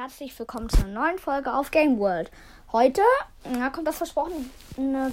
[0.00, 2.30] herzlich willkommen zu einer neuen Folge auf Game World.
[2.72, 3.02] Heute
[3.44, 4.46] na, kommt das versprochene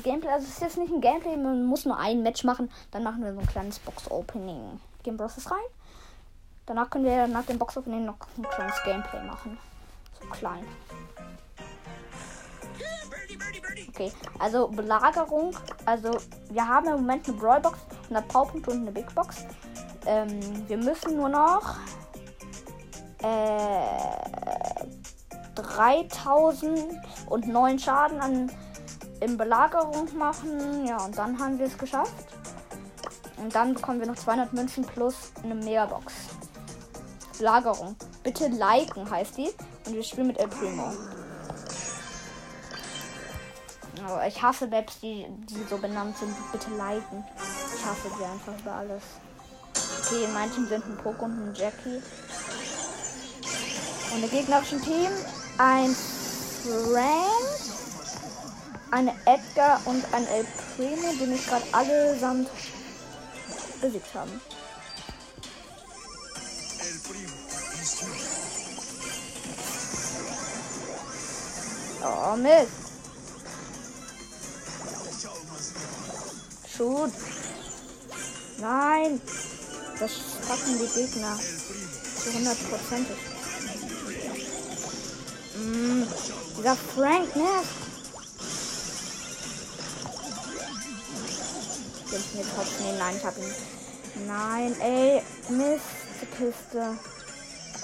[0.02, 0.30] Gameplay.
[0.30, 2.72] Also es ist jetzt nicht ein Gameplay, man muss nur ein Match machen.
[2.92, 4.80] Dann machen wir so ein kleines Box-Opening.
[5.04, 5.60] Game Process rein.
[6.66, 9.58] Danach können wir nach dem Box-Opening noch ein kleines Gameplay machen.
[10.22, 10.66] So klein.
[13.90, 15.54] Okay, also Belagerung.
[15.86, 16.18] Also
[16.50, 19.46] wir haben im Moment eine Brawlbox, 100 Powerpunkte und eine Big Box.
[20.06, 21.76] Ähm, wir müssen nur noch
[23.22, 24.27] äh,
[25.62, 28.52] 3009 Schaden an,
[29.20, 30.86] in Belagerung machen.
[30.86, 32.14] Ja, und dann haben wir es geschafft.
[33.38, 36.14] Und dann bekommen wir noch 200 Münzen plus eine Megabox.
[37.38, 37.96] Belagerung.
[38.24, 39.50] Bitte liken heißt die.
[39.86, 40.92] Und wir spielen mit El Primo.
[44.06, 46.34] Aber ich hasse Maps, die, die so benannt sind.
[46.52, 47.24] Bitte liken.
[47.76, 49.04] Ich hasse die einfach über alles.
[50.06, 52.02] Okay, in manchen sind ein Poco und ein Jackie.
[54.14, 55.12] Und der gegnerischen Team
[55.58, 55.96] ein
[56.64, 57.28] Frank,
[58.92, 62.50] eine Edgar und ein El Primo, die mich gerade allesamt
[63.82, 64.42] besiegt haben.
[72.04, 72.68] Oh Mist.
[76.78, 77.12] Shoot.
[78.60, 79.22] Nein.
[80.00, 80.12] Das
[80.48, 81.40] packen die Gegner.
[82.24, 82.58] Zu 100
[85.58, 86.04] Mm,
[86.58, 87.88] dieser Frank nervt.
[92.12, 92.86] Bin ich mir trotzdem.
[92.86, 94.28] Nee, nein, ich hab ihn.
[94.28, 95.24] Nein, ey.
[95.50, 96.98] Mistkiste.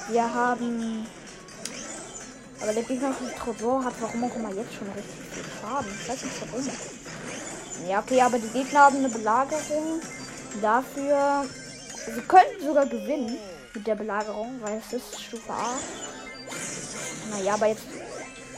[0.10, 1.08] Wir haben.
[2.62, 5.92] Aber der Gegner von Tresor hat warum auch immer jetzt schon richtig viel Schaden.
[6.02, 6.70] Ich weiß nicht warum.
[7.90, 10.00] Ja, okay, aber die Gegner haben eine Belagerung.
[10.62, 11.46] Dafür.
[12.06, 13.38] Sie könnten sogar gewinnen
[13.74, 15.74] mit der Belagerung, weil es ist Stufe A.
[17.34, 17.84] Naja, aber jetzt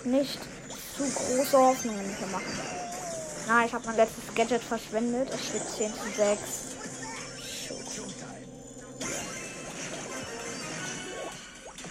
[0.04, 0.40] nicht
[0.98, 2.60] zu große Hoffnungen zu machen.
[3.48, 5.30] Na, ich habe mein letztes Gadget verschwendet.
[5.34, 6.40] Es steht 10 zu 6.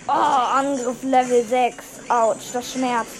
[0.07, 1.85] Oh, Angriff Level 6.
[2.09, 3.11] Autsch, das schmerzt.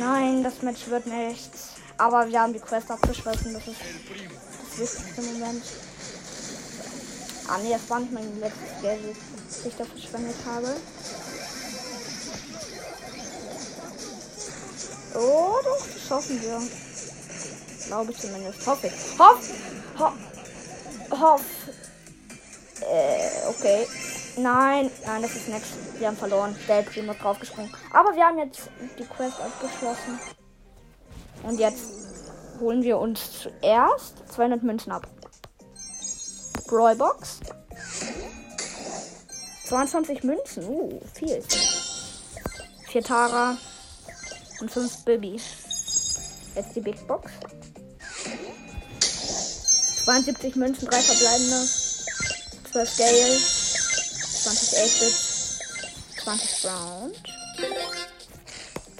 [0.00, 1.74] Nein, das Match wird nichts.
[1.98, 3.54] Aber wir haben die Quest abgeschlossen.
[3.54, 5.62] Das ist das wichtigste Moment.
[7.46, 9.16] Ah, nee, das war nicht mein letztes Gadget,
[9.48, 10.76] das ich da verschwendet habe.
[15.14, 16.60] Oh, doch, das schaffen wir.
[17.86, 18.66] Glaube ich zumindest.
[18.66, 19.18] Hoffe ich.
[19.18, 19.50] Hoff!
[19.98, 20.14] Hoff!
[21.10, 21.42] Hoff!
[22.80, 23.86] Äh, okay.
[24.36, 25.68] Nein, nein, das ist nichts.
[25.98, 26.56] Wir haben verloren.
[26.68, 27.74] Der Primo draufgesprungen.
[27.92, 30.20] Aber wir haben jetzt die Quest abgeschlossen.
[31.42, 31.84] Und jetzt
[32.60, 35.06] holen wir uns zuerst 200 Münzen ab.
[36.68, 37.40] Brawlbox.
[39.64, 40.64] 22 Münzen.
[40.64, 41.42] Uh, viel.
[42.88, 43.56] Vier Tara
[44.60, 45.40] und 5 Baby.
[46.54, 47.30] Jetzt die Big Box.
[50.04, 51.68] 72 Münzen, 3 verbleibende.
[52.72, 53.38] 12 Gale.
[54.42, 57.22] 20 8 20 Round.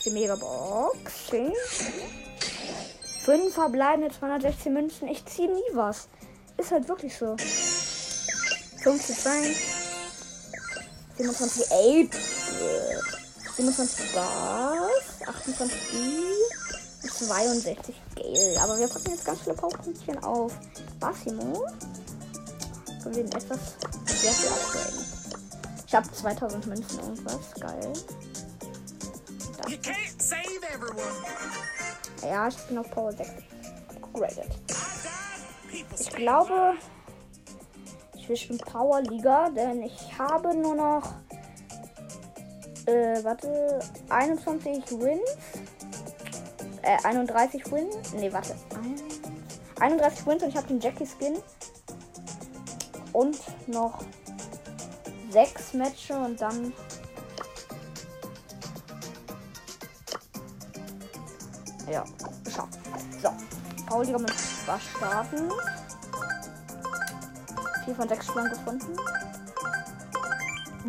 [0.04, 1.12] Die Megabox.
[3.24, 5.08] 5 verbleibende, 216 Münzen.
[5.08, 6.08] Ich ziehe nie was.
[6.56, 7.36] Ist halt wirklich so.
[8.82, 9.56] 50 Frank.
[11.16, 12.40] 27 8.
[13.56, 18.60] 27 Gas, 28 I, 62 Gale.
[18.60, 20.52] Aber wir packen jetzt ganz viele Powerpunktchen auf.
[20.98, 21.66] Basimo.
[23.02, 23.58] Können wir den etwas
[24.06, 25.04] sehr viel upgraden.
[25.86, 27.52] Ich habe 2000 Münzen irgendwas.
[27.58, 27.92] Geil.
[32.22, 33.30] Ja, ich bin auf Power 6
[34.12, 34.50] upgraded.
[35.98, 36.74] Ich glaube,
[38.16, 41.14] ich will spielen Power Liga, denn ich habe nur noch
[42.90, 45.30] äh, warte, 21 Wins.
[46.82, 48.12] Äh, 31 Wins.
[48.14, 48.54] Ne, warte.
[49.80, 51.38] 31 Wins und ich habe den Jackie Skin.
[53.12, 54.02] Und noch
[55.30, 56.72] 6 Matches und dann.
[61.90, 62.04] Ja,
[62.44, 62.78] geschafft.
[63.22, 63.30] So,
[63.86, 64.32] Pauli mit
[64.66, 65.50] was starten.
[67.84, 68.96] 4 von 6 Spuren gefunden.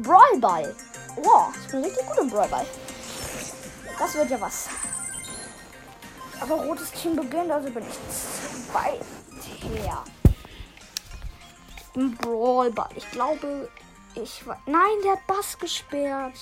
[0.04, 0.40] Brawl
[1.18, 2.66] Wow, ich bin richtig gut im Brawl Ball.
[4.00, 4.70] Das wird ja was.
[6.40, 9.02] Aber rotes Team beginnt, also bin ich weit
[9.62, 10.04] her.
[11.96, 12.90] Im Brawl Ball.
[12.96, 13.70] Ich glaube,
[14.16, 14.60] ich war.
[14.66, 16.36] Nein, der hat Bass gesperrt.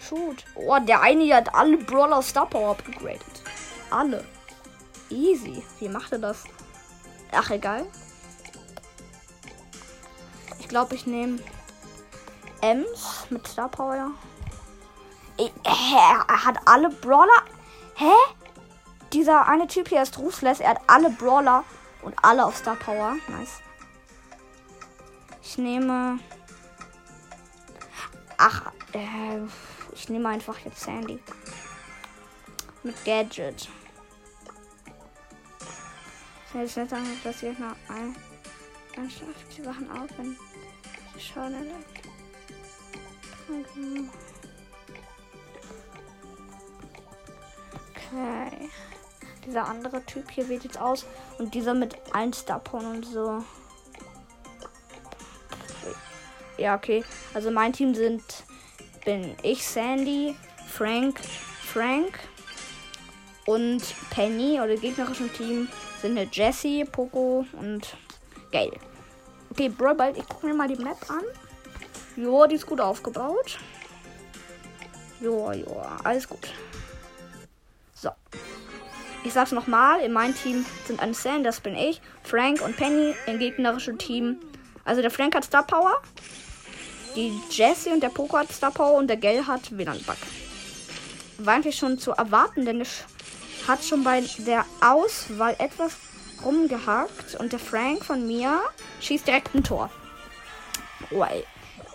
[0.00, 0.44] Shoot.
[0.54, 3.42] Oh, der eine hat alle Brawler Star Power upgegradet.
[3.90, 4.24] Alle.
[5.10, 5.62] Easy.
[5.78, 6.44] Wie macht er das?
[7.32, 7.86] Ach, egal.
[10.58, 11.38] Ich glaube, ich nehme
[12.60, 14.10] Ems mit Star Power.
[15.64, 17.42] Er hat alle Brawler.
[17.94, 18.12] Hä?
[19.12, 20.60] Dieser eine Typ hier ist Ruthless.
[20.60, 21.64] Er hat alle Brawler
[22.02, 23.16] und alle auf Star Power.
[23.28, 23.60] Nice.
[25.42, 26.18] Ich nehme.
[28.36, 29.40] Ach, äh,
[29.94, 31.20] ich nehme einfach jetzt Sandy.
[32.82, 33.68] Mit Gadget.
[36.48, 38.16] Ich jetzt nicht sagen, dass ich noch ein.
[38.94, 40.36] Dann schafft die Sachen auf, wenn
[41.16, 41.50] ich schaue.
[47.90, 48.70] Okay.
[49.46, 51.06] Dieser andere Typ hier wählt jetzt aus.
[51.38, 53.42] Und dieser mit allen Starporn und so.
[56.58, 57.04] Ja, okay.
[57.34, 58.22] Also mein Team sind
[59.04, 60.36] bin ich, Sandy,
[60.66, 61.18] Frank,
[61.72, 62.18] Frank
[63.46, 65.68] und Penny oder gegnerischen Team
[66.02, 67.96] sind eine Jessie, Poco und
[68.50, 68.72] Gail.
[69.50, 71.22] Okay, Bro, bald ich gucke mir mal die Map an.
[72.18, 73.58] Jo, die ist gut aufgebaut.
[75.20, 76.48] Jo, jo, alles gut.
[77.94, 78.10] So.
[79.22, 83.14] Ich sag's nochmal, in meinem Team sind ein Sam, das bin ich, Frank und Penny,
[83.26, 84.40] im gegnerischen Team.
[84.84, 86.02] Also der Frank hat Star Power,
[87.14, 90.16] die Jessie und der Poco hat Star Power und der Gell hat WLAN-Bug.
[91.38, 93.04] War eigentlich schon zu erwarten, denn es
[93.68, 95.96] hat schon bei der Auswahl etwas
[96.44, 98.58] rumgehackt und der Frank von mir
[99.00, 99.88] schießt direkt ein Tor.
[101.10, 101.44] Well.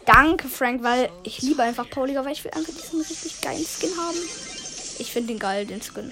[0.05, 3.95] Danke, Frank, weil ich liebe einfach Pauliga, weil ich will einfach diesen richtig geilen Skin
[3.97, 4.17] haben.
[4.99, 6.11] Ich finde den geil, den Skin.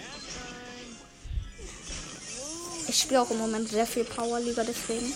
[2.87, 5.13] Ich spiele auch im Moment sehr viel Powerliga, deswegen.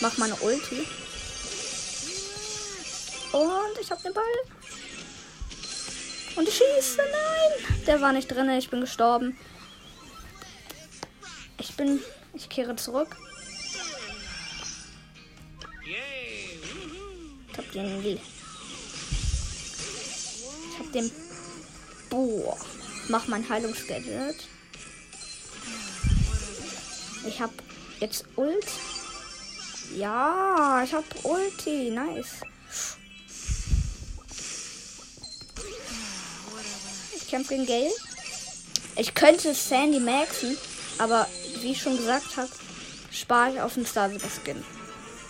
[0.00, 0.86] Mach meine Ulti.
[3.32, 4.24] Und ich hab den Ball.
[6.36, 6.98] Und ich schieße.
[6.98, 7.84] Nein.
[7.86, 8.50] Der war nicht drin.
[8.50, 9.36] Ich bin gestorben.
[11.58, 12.00] Ich bin.
[12.34, 13.16] Ich kehre zurück.
[17.74, 18.20] Ich hab den.
[20.70, 21.10] Ich hab den.
[22.08, 22.56] Boah.
[23.08, 24.36] Mach mein Heilungsgadget.
[27.26, 27.50] Ich hab
[27.98, 28.66] jetzt Ult.
[29.96, 31.90] Ja, ich hab Ulti.
[31.90, 32.42] Nice.
[37.16, 37.92] Ich kämpfe gegen Gale.
[38.96, 40.56] Ich könnte Sandy maxen,
[40.98, 41.28] aber
[41.60, 42.50] wie ich schon gesagt habe,
[43.10, 44.64] spare ich auf den Star Skin.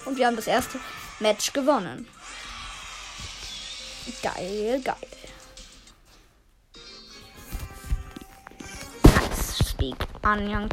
[0.05, 0.79] Und wir haben das erste
[1.21, 2.07] Match gewonnen.
[4.23, 4.97] Geil, geil.
[9.05, 9.69] Nice.
[9.71, 10.69] Stieg an, Young.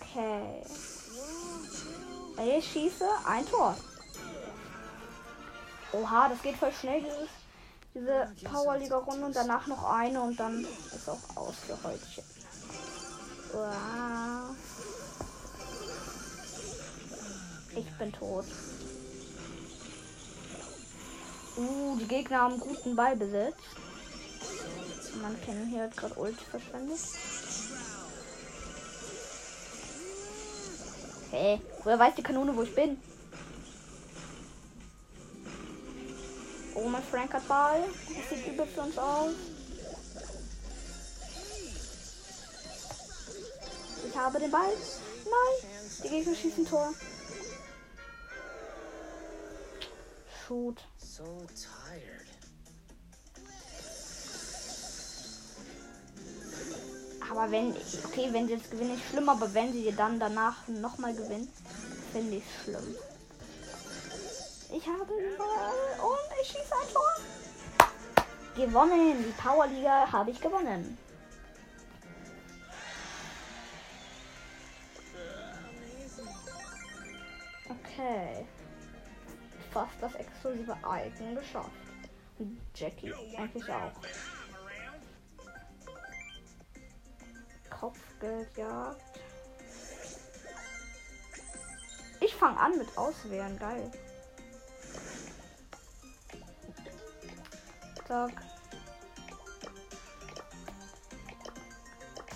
[0.00, 0.62] Okay.
[2.58, 3.76] Ich schieße ein Tor.
[5.92, 7.28] Oha, das geht voll schnell, dieses,
[7.94, 12.35] diese Powerliga-Runde und danach noch eine und dann ist auch aus für heute.
[17.74, 18.44] Ich bin tot.
[21.56, 23.56] Uh, die Gegner haben guten Ballbesitz.
[25.22, 27.00] Man kennt hier gerade Ult verschwendet.
[31.30, 33.00] Hey, woher weiß die Kanone, wo ich bin?
[36.74, 37.84] Oh, mein Frank hat Ball.
[38.08, 39.32] Das sieht übel für uns aus.
[44.16, 44.72] Habe den Ball.
[45.24, 45.70] Nein,
[46.02, 46.92] die Gegner schießen Tor.
[50.46, 50.80] Shoot.
[50.96, 52.26] So tired.
[57.30, 61.14] Aber wenn, okay, wenn sie jetzt gewinnen, ist schlimm, aber wenn sie dann danach nochmal
[61.14, 61.52] gewinnen,
[62.12, 62.96] finde ich schlimm.
[64.72, 67.12] Ich habe den Ball und ich schieße ein Tor.
[68.56, 69.24] Gewonnen.
[69.24, 70.96] Die Powerliga habe ich gewonnen.
[77.96, 78.46] Okay.
[79.70, 81.70] Fast das exklusive Icon geschafft.
[82.74, 83.92] Jackie eigentlich auch.
[87.70, 89.00] Kopfgeldjagd.
[92.20, 93.58] Ich fange an mit Auswählen.
[93.58, 93.90] Geil.
[98.06, 98.42] Zack.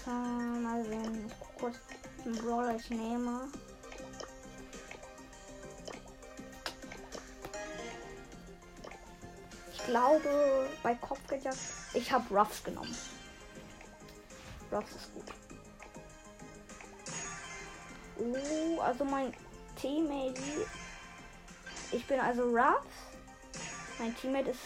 [0.06, 1.26] Mal sehen.
[1.26, 1.76] Ich guck kurz
[2.24, 3.48] den Brawler ich nehme.
[9.90, 11.58] Glaube, bei Kopfgeldjagd.
[11.94, 12.96] Ich habe Ruffs genommen.
[14.70, 15.24] Ruffs ist gut.
[18.18, 19.34] Oh, also mein
[19.76, 20.40] Teammate.
[21.92, 22.86] Ich bin also Ruffs.
[23.98, 24.60] Mein Teammate ist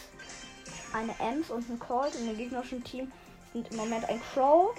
[0.93, 2.13] eine Ems und ein Colt.
[2.15, 3.11] In dem gegnerischen Team
[3.53, 4.75] sind im Moment ein Crow,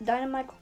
[0.00, 0.52] Dynamite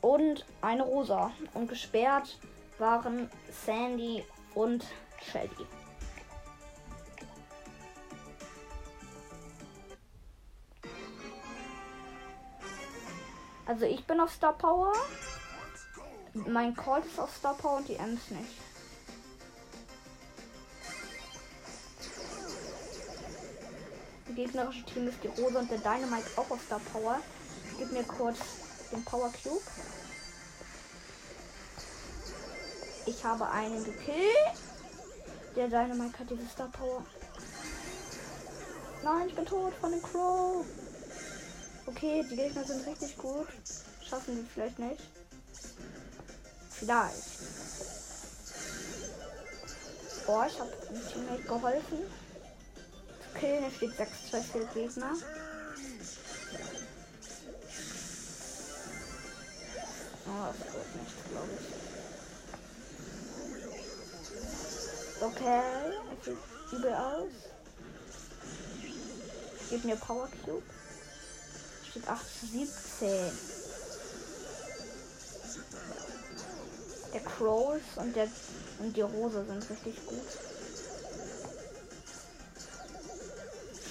[0.00, 1.32] und eine Rosa.
[1.52, 2.38] Und gesperrt
[2.78, 4.84] waren Sandy und
[5.30, 5.77] Shelly.
[13.68, 14.94] Also ich bin auf Star Power.
[16.32, 18.56] Mein Colt ist auf Star Power und die Ems nicht.
[24.26, 27.20] Das gegnerische Team ist die Rose und der Dynamite auch auf Star Power.
[27.78, 28.38] Gib mir kurz
[28.90, 29.60] den Power Cube.
[33.04, 34.56] Ich habe einen gekillt.
[35.56, 37.04] Der Dynamite hat diese Star Power.
[39.04, 40.64] Nein, ich bin tot von dem Crow.
[41.88, 43.48] Okay, die Gegner sind richtig gut.
[44.06, 45.00] Schaffen die vielleicht nicht.
[46.68, 47.22] Vielleicht.
[50.26, 51.98] Oh, ich habe dem Teammate geholfen.
[53.22, 55.14] Zu killen, es steht 6 2 für Gegner.
[60.26, 61.66] Oh, das wird nicht, glaube ich.
[65.22, 65.62] Okay,
[66.18, 66.38] es sieht
[66.78, 67.32] übel aus.
[69.70, 70.62] Gib mir Power Cube.
[71.98, 73.08] Steht 8 zu 17.
[77.12, 78.28] Der Crows und der
[78.78, 80.28] und die Rose sind richtig gut.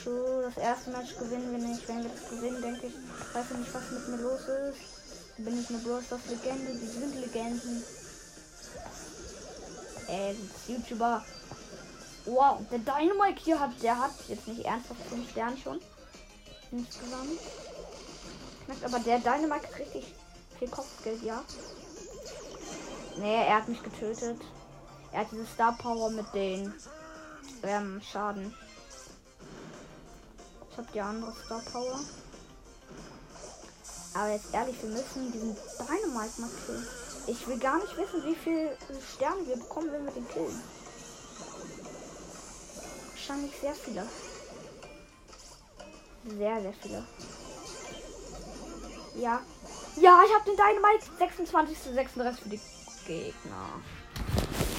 [0.06, 1.88] So, das erste Match gewinnen wir nicht.
[1.88, 2.94] Wenn wir das gewinnen, denke ich,
[3.34, 5.38] weiß ich nicht, was mit mir los ist.
[5.38, 6.74] Bin ich eine Brawl Stars Legende?
[6.74, 7.84] Die sind Legenden.
[10.08, 10.34] Äh,
[10.68, 11.26] YouTuber.
[12.26, 15.82] Wow, der Dynamite hier hat, der hat jetzt nicht ernsthaft 5 Sterne schon.
[16.72, 17.40] Insgesamt.
[18.68, 20.14] Schmeckt aber der Dynamite richtig
[20.60, 21.42] viel Kopfgeld, ja.
[23.18, 24.42] Nee, er hat mich getötet.
[25.14, 26.74] Er hat diese Star Power mit den
[27.64, 28.54] ähm, Schaden.
[30.70, 32.02] Ich habe die andere Star Power.
[34.14, 36.88] Aber jetzt ehrlich, wir müssen diesen Dynamite mal killen.
[37.28, 38.78] Ich will gar nicht wissen, wie viele
[39.16, 40.62] Sterne wir bekommen, wenn wir den killen.
[43.12, 44.06] Wahrscheinlich sehr viele.
[46.26, 47.08] Sehr, sehr viele.
[49.20, 49.42] Ja.
[50.00, 52.60] Ja, ich habe den Dynamite 26 zu 36 für die
[53.08, 53.82] Gegner.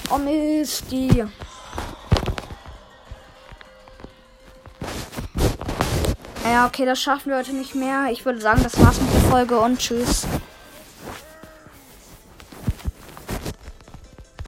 [0.09, 1.25] Oh Mist, die.
[6.45, 8.07] Ja, okay, das schaffen wir heute nicht mehr.
[8.11, 10.25] Ich würde sagen, das war's mit der Folge und tschüss.